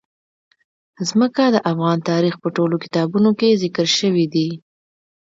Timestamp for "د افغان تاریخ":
1.55-2.35